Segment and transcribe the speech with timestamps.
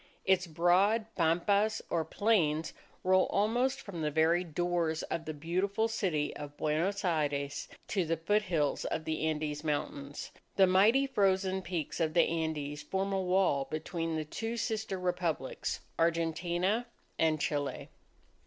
[0.25, 6.35] Its broad pampas, or plains, roll almost from the very doors of the beautiful city
[6.35, 10.31] of Buenos Aires to the foothills of the Andes Mountains.
[10.55, 15.81] The mighty frozen peaks of the Andes form a wall between the two sister Republics,
[15.99, 16.87] Argentina
[17.19, 17.89] and Chile.